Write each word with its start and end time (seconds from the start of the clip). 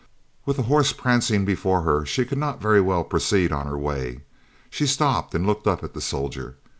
With 0.47 0.57
the 0.57 0.63
horse 0.63 0.93
prancing 0.93 1.45
before 1.45 1.81
her, 1.83 2.07
she 2.07 2.25
could 2.25 2.39
not 2.39 2.59
very 2.59 2.81
well 2.81 3.03
proceed 3.03 3.51
on 3.51 3.67
her 3.67 3.77
way. 3.77 4.21
She 4.71 4.87
stopped 4.87 5.35
and 5.35 5.45
looked 5.45 5.67
up 5.67 5.83
at 5.83 5.93
the 5.93 6.01
soldier. 6.01 6.57